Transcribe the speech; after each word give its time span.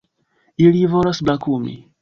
Ili 0.69 0.81
volas 0.95 1.23
brakumi! 1.29 1.81